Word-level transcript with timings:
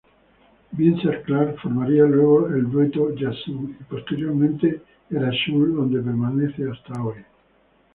Vince 0.71 1.21
Clarke 1.27 1.59
formaría 1.61 2.05
luego 2.05 2.47
el 2.47 2.71
dueto 2.71 3.13
Yazoo 3.13 3.69
y 3.79 3.83
posteriormente 3.87 4.81
Erasure 5.11 5.73
donde 5.73 6.01
permanece 6.01 6.67
hasta 6.71 7.03
hoy. 7.05 7.23